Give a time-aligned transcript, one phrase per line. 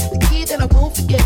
[0.00, 1.21] Every key that I won't you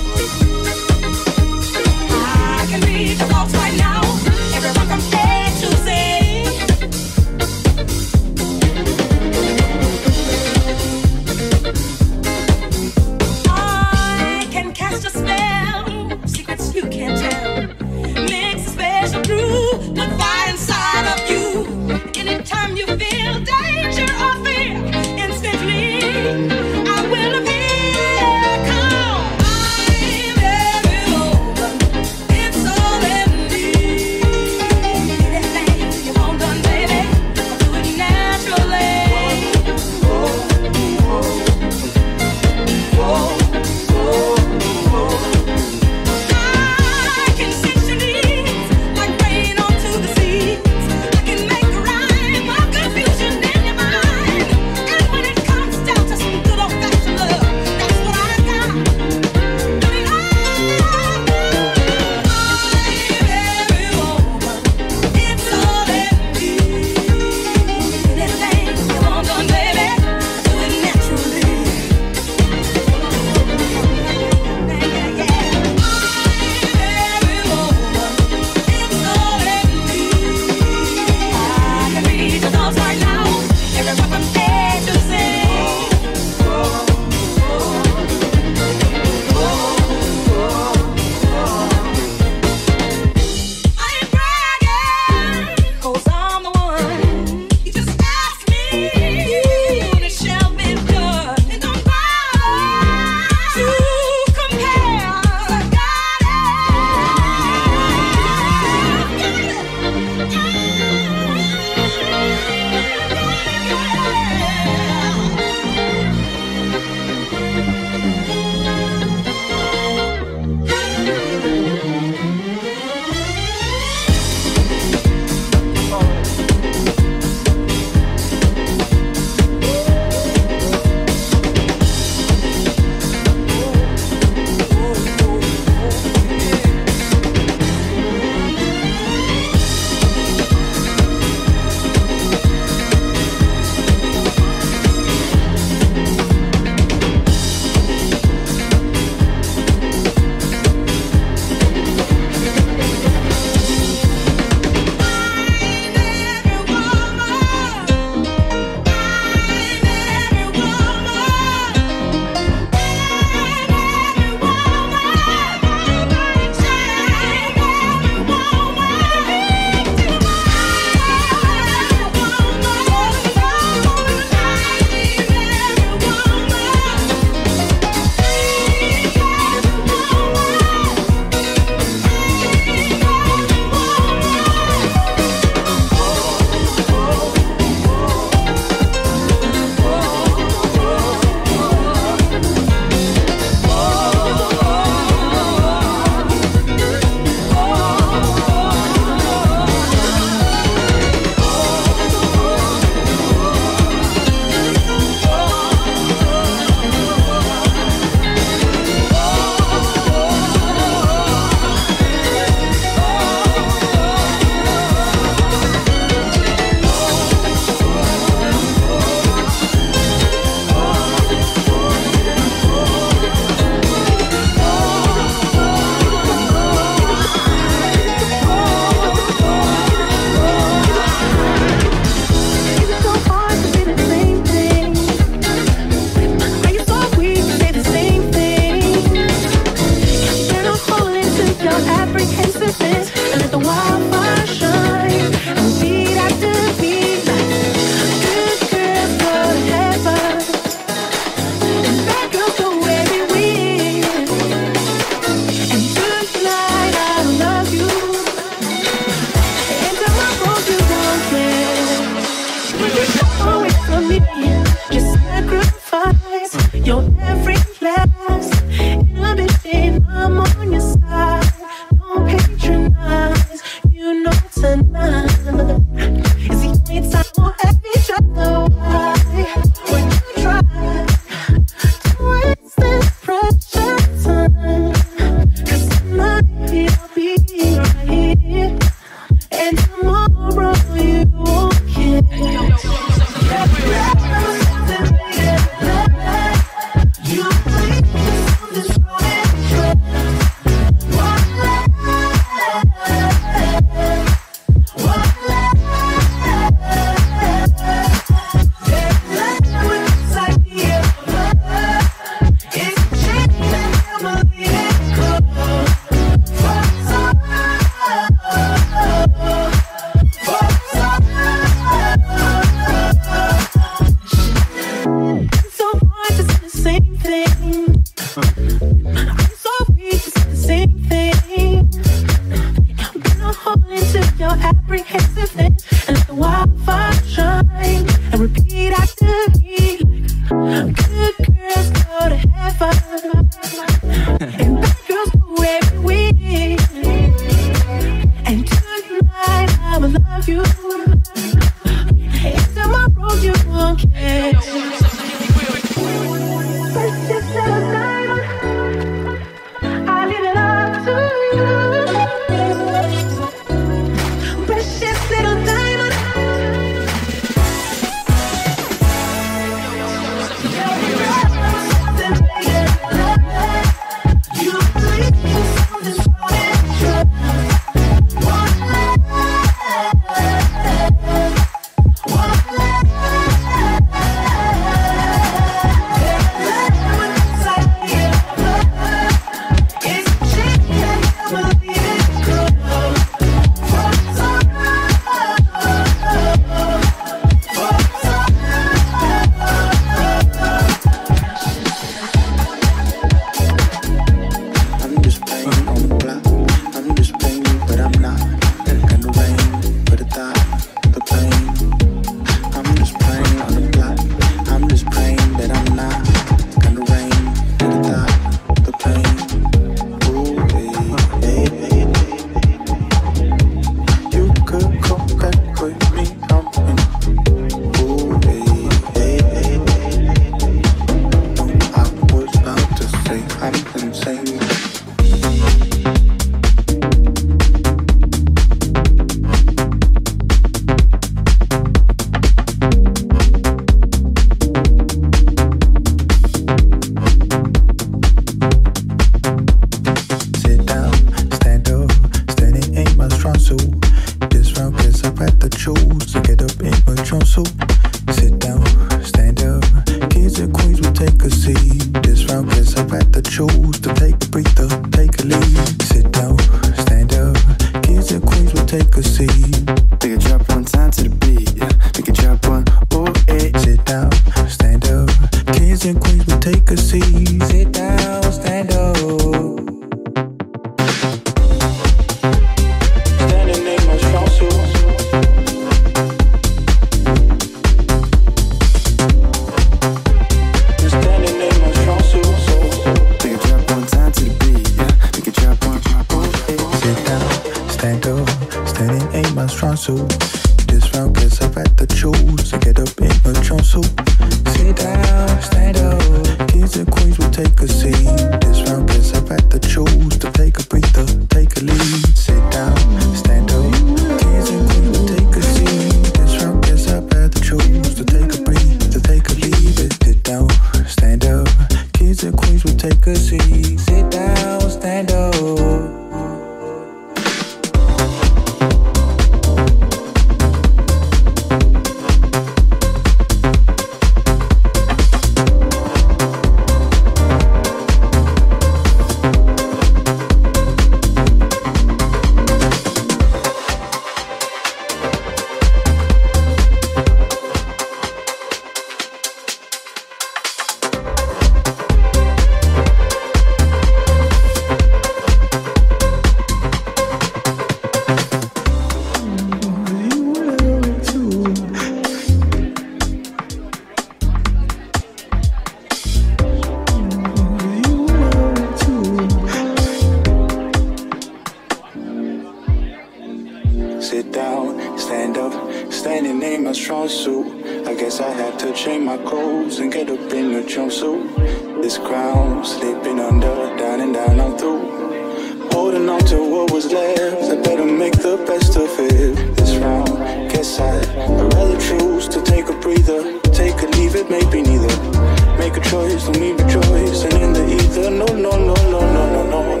[595.91, 597.43] make a choice, don't need a choice.
[597.43, 600.00] And in the ether, no, no, no, no, no, no, no.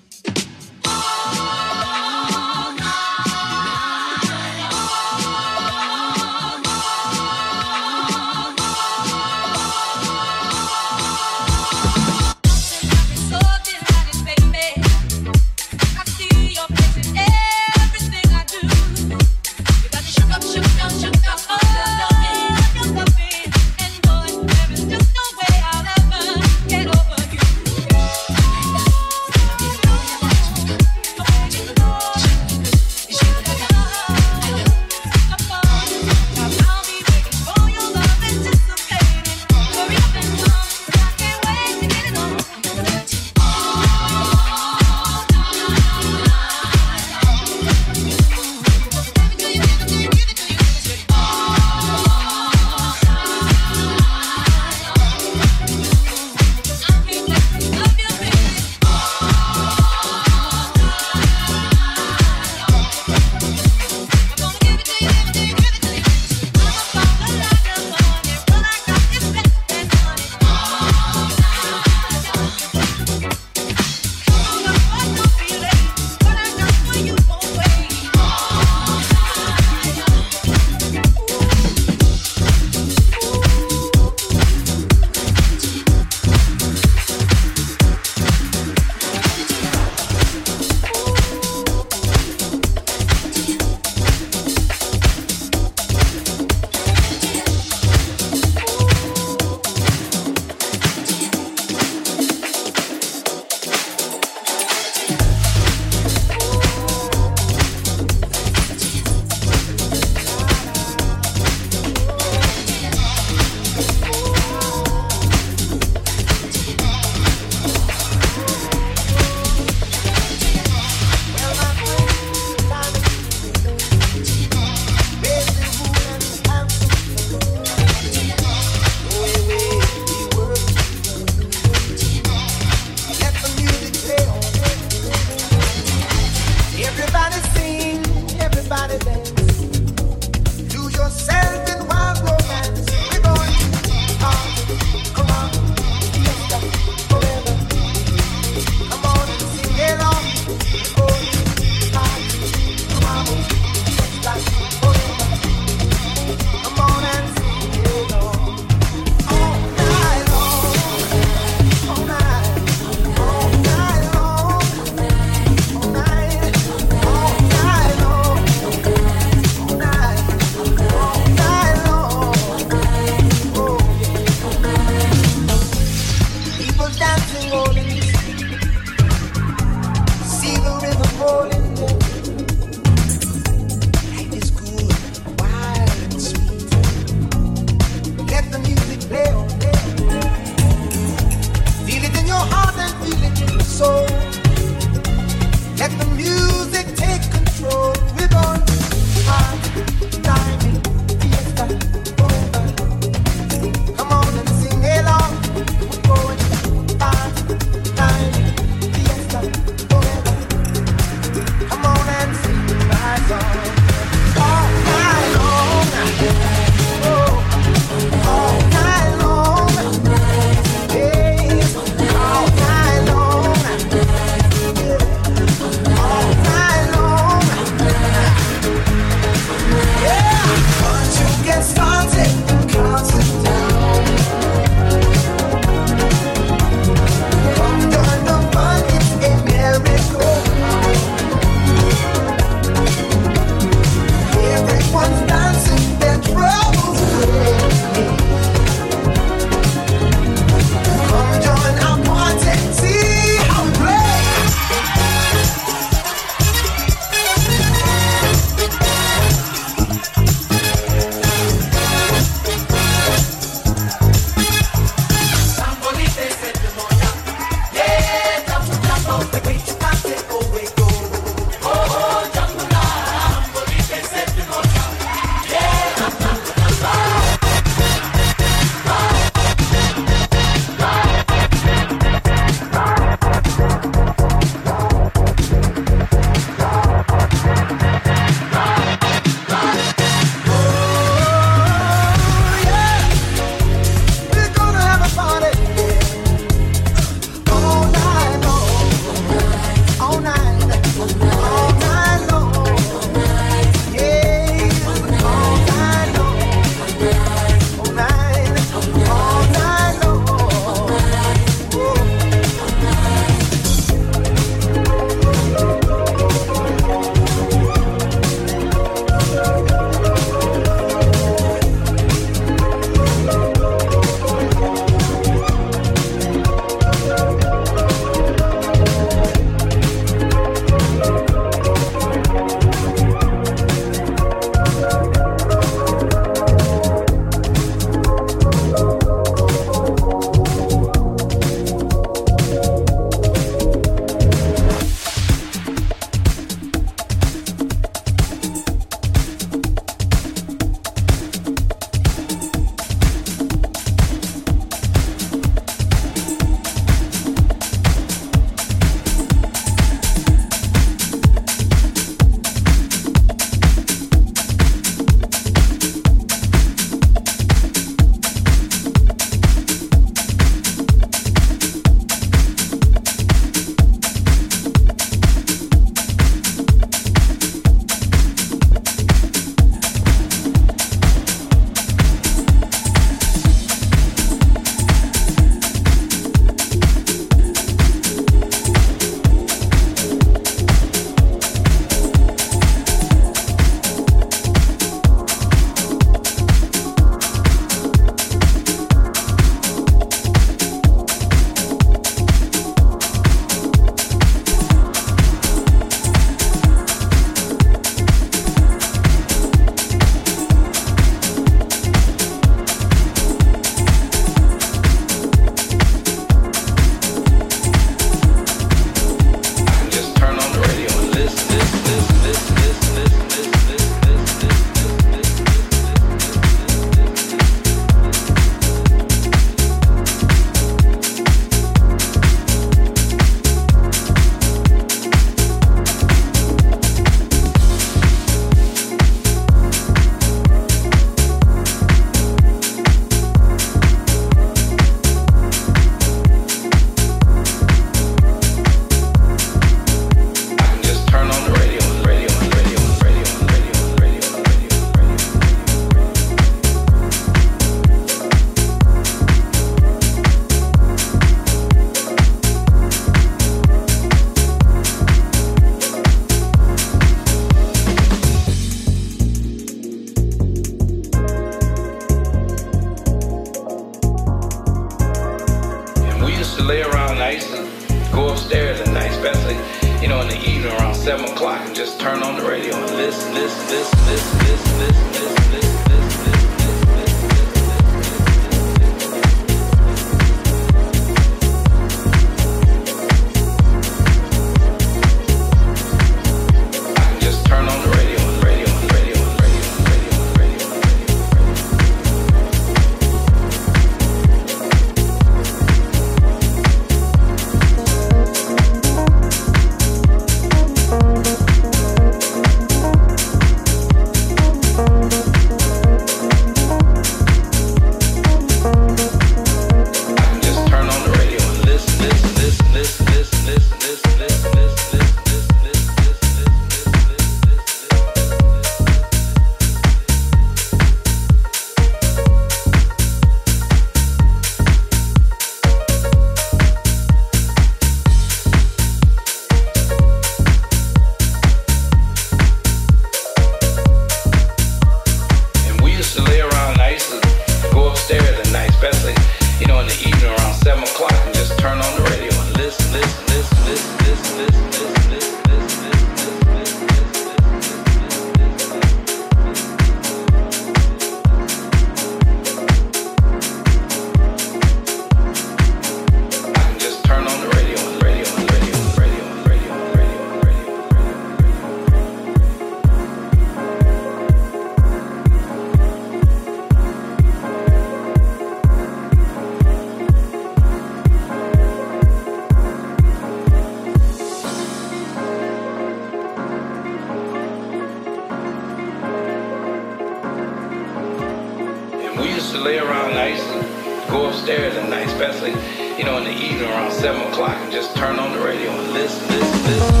[595.41, 598.93] You know, in the evening around 7 o'clock and just turn on the radio and
[598.93, 600.00] listen, listen, listen.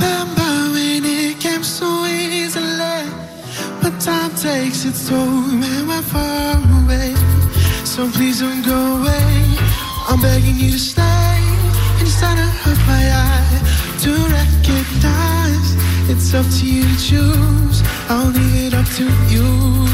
[0.00, 3.04] Remember when it came so easily,
[3.82, 5.18] but time takes its toll
[5.60, 7.14] when we're far away.
[7.84, 9.58] So please don't go away.
[10.08, 11.36] I'm begging you to stay
[11.98, 13.60] in the center of my eye
[14.04, 15.68] to recognize
[16.08, 17.82] it's up to you to choose.
[18.08, 19.89] I'll leave it up to you.